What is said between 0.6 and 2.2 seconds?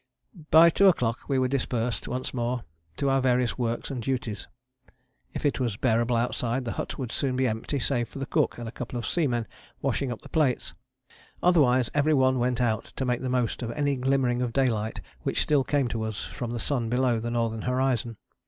two o'clock we were dispersed